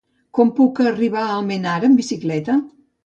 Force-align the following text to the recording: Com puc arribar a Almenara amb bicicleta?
Com 0.37 0.51
puc 0.59 0.81
arribar 0.93 1.25
a 1.25 1.35
Almenara 1.35 1.91
amb 1.91 2.03
bicicleta? 2.05 2.57